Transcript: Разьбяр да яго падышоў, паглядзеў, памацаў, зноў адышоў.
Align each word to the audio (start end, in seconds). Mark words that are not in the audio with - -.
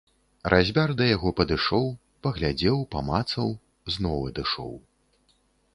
Разьбяр 0.53 0.91
да 1.01 1.05
яго 1.15 1.33
падышоў, 1.39 1.85
паглядзеў, 2.27 2.77
памацаў, 2.97 3.47
зноў 3.97 4.17
адышоў. 4.33 4.73